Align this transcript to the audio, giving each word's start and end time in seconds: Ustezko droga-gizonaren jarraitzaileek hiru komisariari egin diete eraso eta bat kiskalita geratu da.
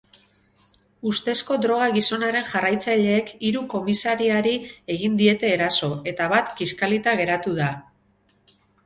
Ustezko 1.09 1.57
droga-gizonaren 1.65 2.47
jarraitzaileek 2.51 3.29
hiru 3.49 3.61
komisariari 3.73 4.55
egin 4.95 5.19
diete 5.21 5.53
eraso 5.59 5.91
eta 6.13 6.31
bat 6.33 6.51
kiskalita 6.63 7.15
geratu 7.21 7.55
da. 7.61 7.69